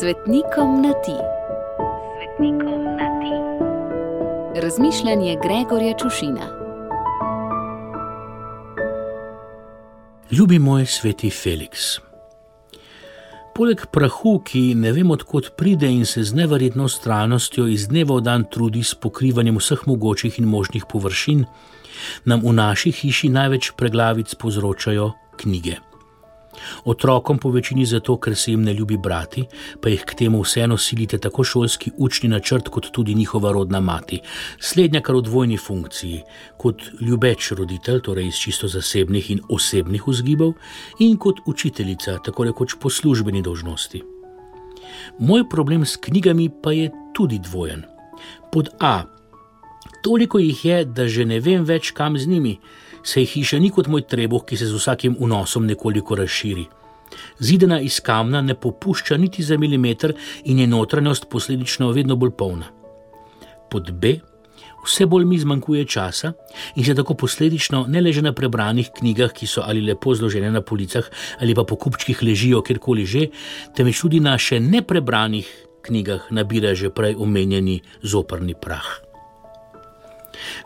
Svetnikom 0.00 0.82
na 0.82 0.92
ti. 0.92 1.16
Svetnikom 2.16 2.84
na 2.84 3.08
ti. 3.20 3.36
Razmišljanje 4.60 5.36
Gregorja 5.42 5.94
Čušina. 5.98 6.46
Ljubi 10.30 10.58
moj 10.58 10.86
sveti 10.86 11.30
Felix. 11.30 12.00
Poleg 13.54 13.86
prahu, 13.92 14.42
ki 14.44 14.74
ne 14.74 14.92
vem 14.92 15.10
odkot 15.10 15.56
pride 15.56 15.88
in 15.88 16.04
se 16.06 16.24
z 16.24 16.34
neverjetno 16.34 16.88
stranostjo 16.88 17.66
iz 17.66 17.88
dneva 17.88 18.20
v 18.20 18.20
dan 18.20 18.44
trudi 18.44 18.84
s 18.84 18.94
pokrivanjem 18.94 19.56
vseh 19.56 19.86
mogočih 19.86 20.38
in 20.38 20.44
možnih 20.44 20.84
površin, 20.92 21.44
nam 22.24 22.44
v 22.44 22.52
naši 22.52 22.92
hiši 22.92 23.28
največ 23.28 23.72
preglavic 23.76 24.34
povzročajo 24.34 25.12
knjige. 25.36 25.76
Otrokom 26.84 27.38
po 27.38 27.50
večini 27.50 27.86
zato, 27.86 28.16
ker 28.20 28.36
se 28.36 28.50
jim 28.50 28.62
ne 28.62 28.74
ljubi 28.74 28.96
brati, 28.96 29.44
pa 29.80 29.88
jih 29.88 30.04
k 30.06 30.14
temu 30.14 30.42
vseeno 30.42 30.76
silite 30.76 31.18
tako 31.18 31.44
šolski 31.44 31.90
učni 31.96 32.28
načrt, 32.28 32.68
kot 32.68 32.90
tudi 32.92 33.14
njihova 33.14 33.52
rodna 33.52 33.80
mati. 33.80 34.20
Slednja 34.60 35.00
kar 35.00 35.16
v 35.16 35.22
dvojni 35.22 35.56
funkciji, 35.56 36.22
kot 36.58 36.82
ljubeč 37.00 37.52
roditelj, 37.52 38.00
torej 38.00 38.28
iz 38.28 38.40
čisto 38.40 38.68
zasebnih 38.68 39.30
in 39.30 39.40
osebnih 39.48 40.08
vzgibov, 40.08 40.54
in 40.98 41.16
kot 41.16 41.40
učiteljica, 41.46 42.18
tako 42.24 42.44
rekoč 42.44 42.76
po 42.80 42.90
službeni 42.90 43.42
dolžnosti. 43.42 44.02
Moj 45.18 45.48
problem 45.48 45.84
s 45.84 45.96
knjigami 45.96 46.50
pa 46.62 46.72
je 46.72 46.90
tudi 47.14 47.38
dvojen. 47.38 47.82
Pod 48.52 48.68
A. 48.80 49.02
Toliko 50.02 50.38
jih 50.38 50.64
je, 50.64 50.84
da 50.84 51.08
že 51.08 51.24
ne 51.24 51.40
vem 51.40 51.64
več, 51.64 51.90
kam 51.90 52.18
z 52.18 52.26
njimi 52.26 52.58
sej 53.06 53.26
hiša 53.32 53.60
ni 53.62 53.70
kot 53.70 53.86
moj 53.86 54.02
trebuh, 54.10 54.42
ki 54.42 54.58
se 54.58 54.66
z 54.66 54.74
vsakim 54.74 55.16
vnosom 55.20 55.66
nekoliko 55.66 56.18
razširi. 56.18 56.66
Zidena 57.38 57.80
iz 57.80 58.00
kamna 58.00 58.42
ne 58.42 58.54
popušča 58.54 59.16
niti 59.16 59.42
za 59.42 59.58
milimeter 59.58 60.14
in 60.44 60.58
je 60.58 60.66
notranjost 60.66 61.28
posledično 61.30 61.92
vedno 61.94 62.16
bolj 62.16 62.34
polna. 62.38 62.66
Pod 63.70 63.92
B. 63.92 64.16
Vse 64.86 65.06
bolj 65.06 65.24
mi 65.26 65.38
zmanjkuje 65.38 65.84
časa 65.90 66.32
in 66.76 66.84
se 66.84 66.94
tako 66.94 67.14
posledično 67.14 67.84
ne 67.88 68.00
leže 68.00 68.22
na 68.22 68.32
prebranih 68.32 68.90
knjigah, 68.98 69.32
ki 69.32 69.46
so 69.46 69.64
ali 69.66 69.82
lepo 69.82 70.14
zložene 70.14 70.50
na 70.50 70.62
policah 70.62 71.08
ali 71.40 71.54
pa 71.54 71.64
po 71.64 71.76
kupčkih 71.76 72.22
ležijo 72.22 72.62
kjerkoli 72.62 73.06
že, 73.06 73.26
temveč 73.74 74.00
tudi 74.00 74.20
na 74.20 74.38
še 74.38 74.60
neprebranih 74.60 75.50
knjigah 75.82 76.30
nabira 76.30 76.74
že 76.74 76.90
prej 76.90 77.18
omenjeni 77.18 77.80
zoprni 78.02 78.54
prah. 78.54 79.05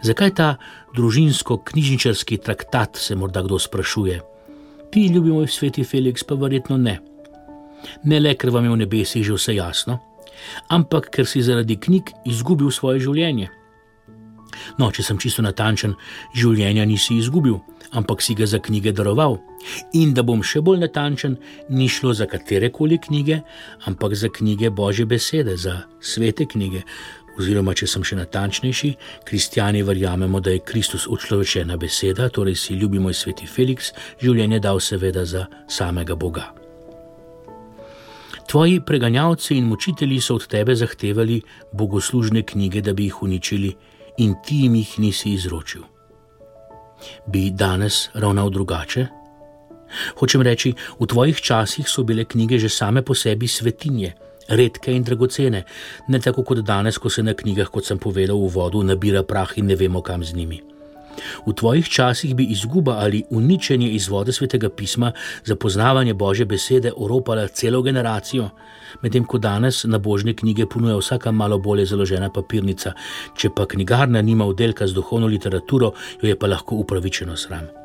Zakaj 0.02 0.34
ta 0.34 0.48
družinsko-knjižničarski 0.96 2.40
traktat, 2.44 2.96
se 2.96 3.16
morda 3.16 3.42
kdo 3.42 3.58
sprašuje? 3.58 4.20
Ti, 4.90 5.06
ljubi 5.06 5.30
moj 5.30 5.48
sveti 5.48 5.84
Felix, 5.84 6.24
pa 6.26 6.34
verjetno 6.34 6.76
ne. 6.76 6.98
Ne 8.04 8.20
le, 8.20 8.34
ker 8.34 8.50
vam 8.50 8.66
je 8.66 8.74
v 8.74 8.80
nebesih 8.82 9.24
že 9.24 9.36
vse 9.36 9.54
jasno, 9.56 10.00
ampak 10.68 11.08
ker 11.14 11.28
si 11.28 11.42
zaradi 11.42 11.78
knjig 11.80 12.12
izgubil 12.28 12.70
svoje 12.74 13.00
življenje. 13.06 13.48
No, 14.78 14.90
če 14.90 15.04
sem 15.06 15.18
čisto 15.20 15.42
natančen, 15.44 15.94
življenja 16.36 16.84
nisi 16.88 17.16
izgubil, 17.20 17.60
ampak 17.96 18.22
si 18.22 18.34
ga 18.38 18.46
za 18.50 18.60
knjige 18.62 18.92
daroval. 18.96 19.38
In 19.98 20.14
da 20.16 20.24
bom 20.26 20.42
še 20.46 20.62
bolj 20.64 20.80
natančen, 20.82 21.36
ni 21.70 21.88
šlo 21.88 22.12
za 22.16 22.26
katere 22.30 22.70
koli 22.74 22.98
knjige, 23.02 23.40
ampak 23.90 24.16
za 24.16 24.30
knjige 24.32 24.70
Božje 24.74 25.06
besede, 25.06 25.56
za 25.56 25.84
svete 26.00 26.46
knjige, 26.50 26.82
Oziroma, 27.38 27.74
če 27.76 27.86
sem 27.86 28.04
še 28.04 28.16
natančnejši, 28.18 28.90
kristijani 29.24 29.82
verjamemo, 29.86 30.40
da 30.40 30.50
je 30.50 30.64
Kristus 30.66 31.06
učlovečena 31.08 31.76
beseda, 31.76 32.28
torej 32.28 32.56
si 32.58 32.74
ljubi 32.74 32.98
moj 32.98 33.14
sveti 33.14 33.46
Felix, 33.46 33.92
življenje 34.22 34.58
dal 34.60 34.80
seveda 34.82 35.24
za 35.24 35.46
samega 35.68 36.16
Boga. 36.18 36.50
Tvoji 38.50 38.80
preganjalci 38.82 39.54
in 39.56 39.68
mučitelji 39.70 40.18
so 40.20 40.34
od 40.34 40.48
tebe 40.50 40.74
zahtevali 40.74 41.38
bogoslužne 41.72 42.42
knjige, 42.42 42.82
da 42.82 42.92
bi 42.92 43.06
jih 43.06 43.22
uničili, 43.22 43.70
in 44.18 44.34
ti 44.44 44.64
jim 44.64 44.74
jih 44.74 44.98
nisi 44.98 45.36
izročil. 45.38 45.86
Bi 47.26 47.50
danes 47.50 48.08
ravnal 48.14 48.50
drugače? 48.50 49.06
Hočem 50.18 50.42
reči, 50.42 50.74
v 50.98 51.06
tvojih 51.06 51.38
časih 51.40 51.86
so 51.88 52.02
bile 52.04 52.24
knjige 52.24 52.58
že 52.58 52.68
same 52.68 53.02
po 53.02 53.14
sebi 53.14 53.48
svetinje 53.48 54.14
redke 54.50 54.92
in 54.92 55.04
dragocene, 55.06 55.64
ne 56.08 56.20
tako 56.20 56.44
kot 56.44 56.64
danes, 56.66 56.98
ko 56.98 57.10
se 57.10 57.22
na 57.22 57.34
knjigah, 57.34 57.70
kot 57.70 57.86
sem 57.86 57.98
povedal 57.98 58.36
v 58.36 58.50
vodu, 58.54 58.82
nabira 58.82 59.22
prah 59.22 59.56
in 59.56 59.70
ne 59.70 59.78
vemo, 59.78 60.02
kam 60.02 60.24
z 60.24 60.34
njimi. 60.34 60.60
V 61.46 61.52
tvojih 61.52 61.88
časih 61.88 62.34
bi 62.34 62.44
izguba 62.44 62.96
ali 63.02 63.24
uničenje 63.30 63.88
izvode 63.88 64.32
svetega 64.32 64.68
pisma 64.68 65.12
za 65.44 65.56
poznavanje 65.56 66.14
Božje 66.14 66.46
besede 66.46 66.92
oropala 66.96 67.48
celo 67.48 67.82
generacijo, 67.82 68.50
medtem 69.02 69.24
ko 69.24 69.38
danes 69.38 69.84
na 69.84 69.98
božne 69.98 70.34
knjige 70.34 70.66
ponuja 70.66 70.96
vsaka 70.96 71.32
malo 71.32 71.58
bolje 71.58 71.86
založena 71.86 72.30
papirnica, 72.30 72.92
če 73.36 73.50
pa 73.56 73.66
knjigarna 73.66 74.22
nima 74.22 74.46
oddelka 74.46 74.86
z 74.86 74.94
duhovno 74.94 75.26
literaturo, 75.26 75.92
jo 76.22 76.28
je 76.28 76.38
pa 76.38 76.46
lahko 76.46 76.76
upravičeno 76.76 77.36
sram. 77.36 77.79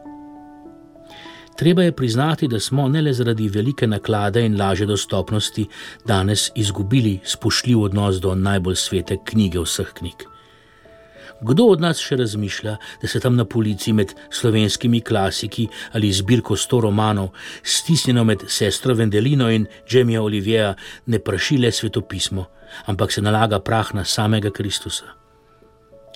Treba 1.56 1.84
je 1.84 1.92
priznati, 1.92 2.48
da 2.48 2.60
smo 2.60 2.88
ne 2.88 3.02
le 3.02 3.14
zaradi 3.14 3.48
velike 3.50 3.88
naklade 3.88 4.46
in 4.46 4.60
lažje 4.60 4.86
dostopnosti 4.86 5.68
danes 6.06 6.52
izgubili 6.56 7.20
spoštljiv 7.24 7.82
odnos 7.82 8.16
do 8.20 8.36
najbolj 8.36 8.76
svete 8.76 9.18
knjige 9.26 9.60
vseh 9.60 9.94
knjig. 9.94 10.26
Kdo 11.42 11.66
od 11.66 11.82
nas 11.82 12.00
še 12.00 12.16
razmišlja, 12.16 12.76
da 13.02 13.08
se 13.08 13.20
tam 13.20 13.36
na 13.36 13.46
policiji 13.46 13.94
med 13.94 14.14
slovenskimi 14.32 15.02
klasiki 15.02 15.68
ali 15.94 16.12
zbirko 16.12 16.56
sto 16.56 16.80
romanov, 16.82 17.30
stisnjeno 17.64 18.24
med 18.24 18.44
sestro 18.48 18.94
Vendelino 18.96 19.50
in 19.52 19.68
Džemija 19.88 20.22
Oliviera, 20.24 20.74
ne 21.06 21.20
prašile 21.20 21.72
svetopismo, 21.72 22.46
ampak 22.86 23.12
se 23.12 23.22
nalaga 23.22 23.60
prah 23.60 23.94
na 23.96 24.04
samega 24.06 24.52
Kristusa? 24.52 25.06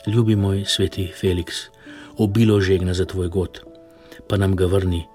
Ljubi 0.08 0.36
moj 0.36 0.66
sveti 0.66 1.12
Felix, 1.22 1.68
obilo 2.18 2.60
žegna 2.62 2.94
za 2.94 3.06
tvoj 3.06 3.28
god, 3.28 3.64
pa 4.28 4.38
nam 4.38 4.56
ga 4.56 4.66
vrni 4.66 5.06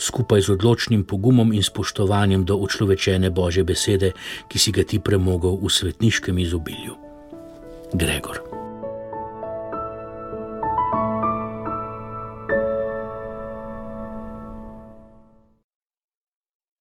skupaj 0.00 0.48
z 0.48 0.56
odločnim 0.56 1.04
pogumom 1.04 1.52
in 1.52 1.62
spoštovanjem 1.62 2.44
do 2.48 2.56
učlovečene 2.56 3.30
Božje 3.30 3.64
besede, 3.64 4.12
ki 4.48 4.58
si 4.58 4.72
ga 4.72 4.82
ti 4.82 4.98
premogel 4.98 5.60
v 5.60 5.68
svetniškem 5.68 6.38
izobilju. 6.38 6.96
Gregor. 7.92 8.49